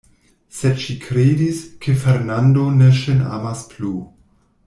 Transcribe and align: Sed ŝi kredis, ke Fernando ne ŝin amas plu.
Sed 0.59 0.79
ŝi 0.83 0.95
kredis, 1.03 1.59
ke 1.83 1.95
Fernando 2.05 2.65
ne 2.79 2.89
ŝin 3.01 3.23
amas 3.39 3.63
plu. 3.75 3.95